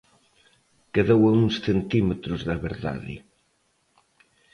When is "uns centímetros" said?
1.41-2.39